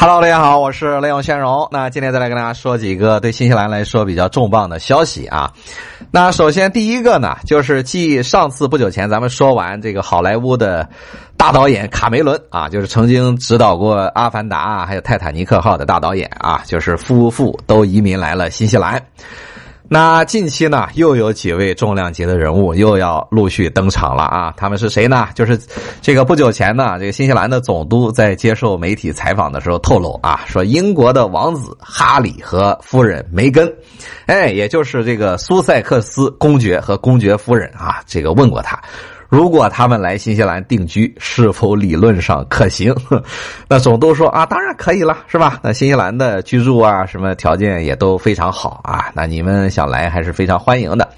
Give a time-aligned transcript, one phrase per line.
[0.00, 1.68] Hello，大家好，我是雷永先荣。
[1.70, 5.52] 那今天再来跟大家说几个对新西兰来说比较重磅的消息啊。
[6.10, 10.88] 那首先第一个呢，就是继上次不久前咱们说完这个好莱坞的
[11.36, 19.02] 大导演卡梅伦啊，就是曾经指导过《阿凡达》还有《泰坦尼克号》的大导演啊，就是夫妇都移民来了新西兰。
[19.92, 24.54] 那近期呢，又有几位重量级的人物又要陆续登场了啊！
[24.56, 25.26] 他们是谁呢？
[25.34, 25.60] 就是
[26.00, 33.68] 这个不久前呢，这个新西兰的总督在接受媒体采访的时候透露啊，说英国的王子哈里和夫人梅根，
[34.26, 38.80] 哎，也就是这个苏塞克斯公爵和公爵夫人啊，这个问过他。
[39.30, 42.92] 如果他们来新西兰定居，是否理论上可行？
[43.68, 45.60] 那总督说啊，当然可以了，是吧？
[45.62, 49.12] 那新西兰的居住啊，什么条件也都非常好啊。
[49.14, 51.08] 那你们想来还是非常欢迎的，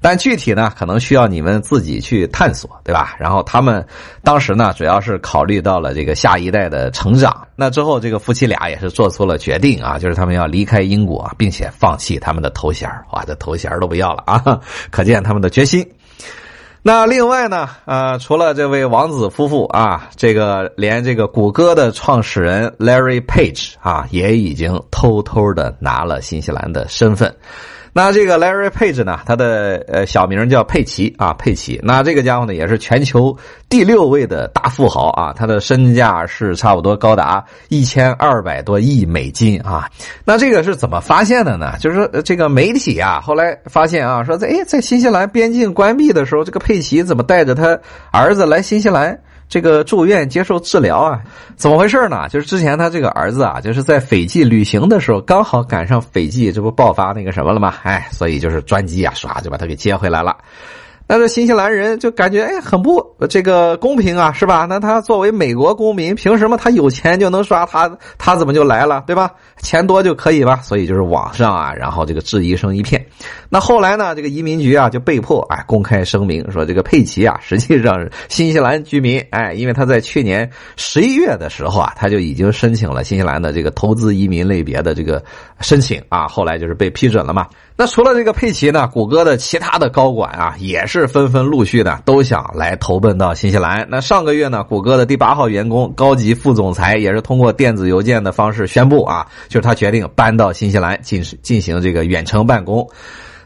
[0.00, 3.14] 但具体呢，可能需要你们自己去探索，对吧？
[3.18, 3.86] 然后他们
[4.24, 7.46] 当时呢，主要是考虑到了这个下一代的成长。
[7.54, 14.58] 那之后，这个夫妻俩也是做出了决定啊，就是他们要离开英国，并且放弃他们的头衔哇，这头衔都不要了啊，
[14.90, 15.86] 可见他们的决心。
[16.82, 27.34] 那另外呢，呃，除了这位王子夫妇啊，这个连这个谷歌的创始人 Larry Page 啊，也已经偷偷的拿了新西兰的身份。
[27.98, 31.80] 那这个 Larry Page 呢，他的呃小名叫佩奇啊，佩奇。
[31.82, 33.36] 那这个家伙呢，也是全球
[33.68, 39.90] 第六位的大富豪啊，他的身价是差不多高达一千二百多亿美金啊。
[40.24, 41.72] 那这个是怎么发现的呢？
[41.80, 47.76] 就是说这个媒体啊，后来发现啊，说在哎在新西兰边境关闭的时候，这个佩奇怎么带着他
[48.12, 49.18] 儿子来新西兰？
[49.48, 51.20] 这个住院接受治疗啊，
[51.56, 52.28] 怎么回事呢？
[52.28, 57.74] 就是之前他这个儿子啊，就是在斐济旅行的时候，刚好赶上斐济这不爆发那个什么了吗？
[57.82, 60.36] 哎，所以就是专机啊，唰就把他给接回来了。
[61.10, 64.66] 那这新西兰人就感觉哎很不这个公平啊，是吧？
[64.68, 67.90] 那他作为美国公民，凭什么他有钱就能刷他？
[68.18, 69.30] 他怎么就来了，对吧？
[69.62, 70.60] 钱多就可以吧？
[70.62, 73.02] 所以就是网上啊，然后这个质疑声一片。
[73.48, 85.24] 那后来呢，这个移民局啊就被迫哎公开声明说，这个佩奇啊 实际上是新西兰居民，哎，因为他在去年十一月的时候啊，他就已经申请了新西兰的这个投资移民类别的这个
[85.60, 87.46] 申请啊，后来就是被批准了嘛。
[87.80, 93.86] 那除了这个佩奇呢，谷歌的其他的高管啊，也是纷纷陆续的都想来投奔到新西兰。
[93.88, 102.84] 那上个月呢，谷歌的第八号员工、高级副总裁也是通过电子邮件的方式宣布啊，就是他决定搬到新西兰进行进行这个远程办公。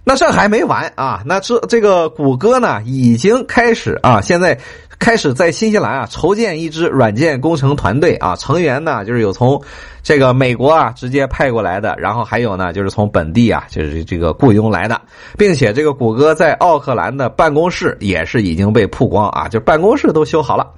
[0.02, 1.22] 那这还没完啊！
[1.26, 4.58] 那这这个谷歌呢，已经开始啊，现在
[5.02, 9.60] 开始在新西兰啊筹建一支软件工程团队啊，成员呢就是有从
[10.00, 15.00] 这个美国啊直接派过来的，然后还有呢就是从本地啊就是这个雇佣来的，
[15.36, 20.70] 并且这个谷歌在奥克兰的办公室也是已经被曝光啊，就办公室都修好了。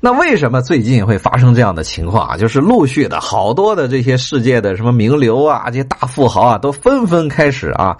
[0.00, 2.36] 那为什么最近会发生这样的情况啊？
[2.38, 7.98] 就是陆续的好多的这些世界的什么名流啊，这些大富豪啊，都纷纷开始啊。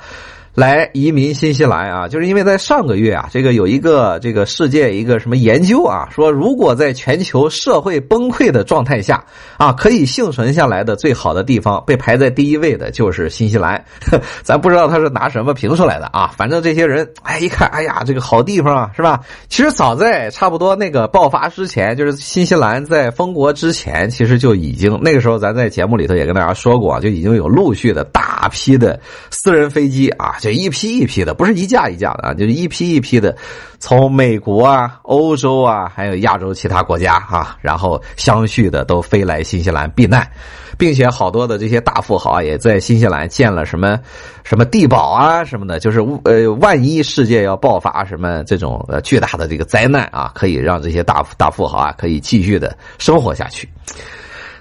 [0.59, 9.25] 来移民新西兰啊，就是因为在上个月啊，这个有一个这个世界一个什么研究啊，说如果在全球社会崩溃的状态下
[9.57, 13.85] 啊，可以幸存下来的最好的地方，被排在第一位的就是新西兰。
[14.43, 19.21] 咱不知道他是拿什么评出来的啊，反正这些人哎一看，哎呀，这个好地方啊，是吧？
[19.49, 28.99] 其实早在差不多那个爆发之前，就是新西兰在封国之前，其实就已经那个时候咱在节目里头也跟大家说过，就已经有陆续的大批的
[29.31, 30.35] 私人飞机啊。
[30.53, 33.37] 一批一批的，不是一架一架的啊，就是一批一批的，
[33.79, 40.29] 从美国啊、欧洲啊，还有亚洲其他国家啊，然后相续的都飞来新西兰避难，
[40.77, 43.99] 并且好多的这些大富豪也在新西兰建了什么
[44.45, 53.69] 什么地堡啊什么的，就是呃，万一世界要爆发什么这种呃巨大的这个灾难啊，可以让这些大大富豪啊可以继续的生活下去。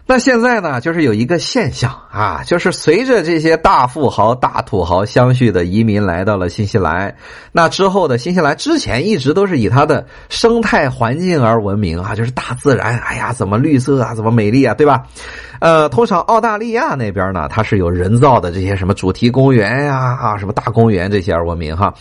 [0.09, 7.13] 那现在呢，就是有一个现象啊，就是随着这些大富豪、大土豪相续的移民来到了新西兰，
[7.51, 15.03] 那之后的新西兰之前一直都是以它的生态环境而闻名啊，就是大自然，哎呀，怎么绿色啊，怎么美丽啊，对吧？
[15.59, 21.93] 呃，通常澳大利亚那边呢，它是有人造的这些什么主题公园呀，啊，什么大公园这些而闻名哈。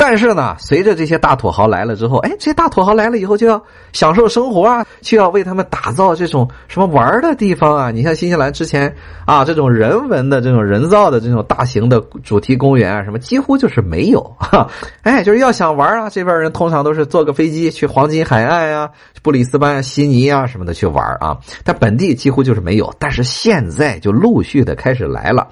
[0.00, 3.60] 但是呢，随着这些大土豪来了之后，哎，这些大土豪来了以后就要
[3.92, 7.90] 享受生活啊，就要为他们打造这种什么玩的地方啊。
[7.90, 8.94] 你像新西兰之前
[9.26, 14.70] 啊，这种人文的、这种人造的这种大型的主题公园啊，什么几乎就是没有哈。
[15.02, 18.88] 哎，就是要想玩啊，这边人通常都是坐个飞机去黄金海岸啊、
[19.20, 22.94] 布里斯班、悉尼啊什么的去玩啊，但本地几乎就是没有。
[23.00, 25.48] 但是现在就陆续的开始来了。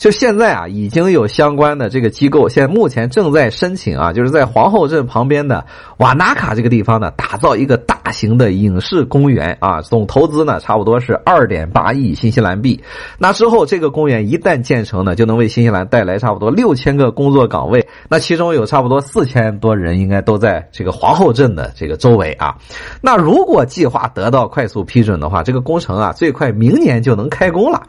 [0.00, 5.66] 就现在啊，已经有相关的这个机构，现在目前正在申请啊，就是在皇后镇旁边的
[5.98, 12.80] 瓦纳卡这个地方呢，打造一个大型的影视公园啊，总投资呢差不多是二点八亿新西兰币。
[13.18, 22.56] 那之后这个公园一旦建成呢，就能为新西兰带来差不多六千个工作岗位，那其中有差不多四千多人应该都在这个皇后镇的这个周围啊。
[23.00, 27.82] 那如果计划得到快速批准的话，这个工程啊最快明年就能开工了。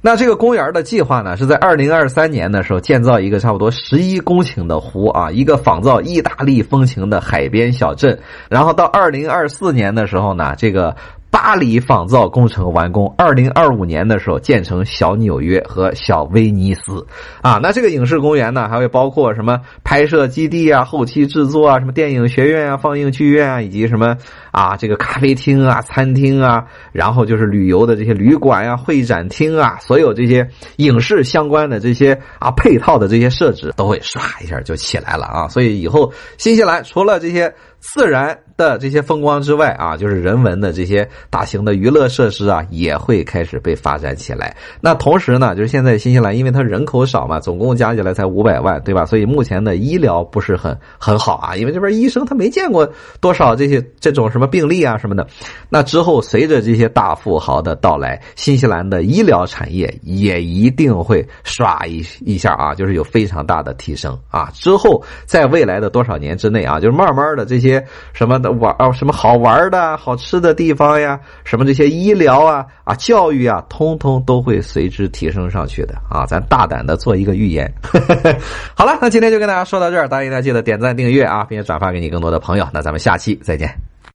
[0.00, 8.18] 那这个公园的计划呢，是在二零二三年的时候建造一个差不多十一公顷的湖啊，一个仿造意大利风情的海边小镇。
[8.48, 10.96] 然后到二零二四四年的时候呢，这个。
[11.30, 17.06] 巴黎仿造工程完工，二零二五年的时候建成小纽约和小威尼斯
[17.42, 17.60] 啊。
[17.62, 24.16] 那这个影视公园呢，还会包括什么拍摄基地啊、后期制作啊、什么电影学院啊、放映剧院啊，以及什么
[24.52, 35.48] 啊这个咖啡厅啊、餐厅啊，然后就是旅游的这些旅馆呀、会展厅啊，所有这些影视相关的这些啊配套的这些设置，都会唰一下就起来了啊。
[35.48, 37.54] 所以以后新西兰除了这些。
[37.80, 44.54] 自然的这些风光之外啊，就是人文的这些大型的娱乐设施啊，也会开始被发展起来。
[44.80, 49.06] 那同时呢，就是现在新西兰因为它人口少嘛，总共加起来才五百万，对吧？
[49.06, 52.90] 所以目前的医疗不是很很好啊，因为这边医生他没见过
[53.20, 55.24] 多少这些这种什么病例啊什么的。
[55.68, 64.50] 那之后随着这些大富豪的到来，新西兰的医疗产业也一定会刷一一下啊，就是有非常大的提升啊。
[64.52, 67.78] 之后在未来的多少年之内啊，就是慢慢的这些。
[68.12, 76.26] 什么的玩啊，什么好玩的好吃的地方呀，什么这些医疗啊啊教育啊，通通都会随之提升上去的啊！
[76.26, 77.72] 咱大胆的做一个预言。
[78.74, 82.68] 好了，那今天就跟大家说到这儿，大家一定要记得点赞订阅啊，并且转发给你更多的朋友。
[82.72, 83.87] 那咱们下期再见。